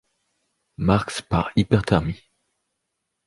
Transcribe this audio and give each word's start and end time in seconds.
Marks 0.77 1.21
par 1.21 1.51
hyperthermie. 1.55 2.23